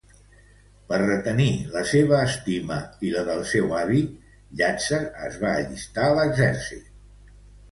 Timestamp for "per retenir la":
0.91-1.83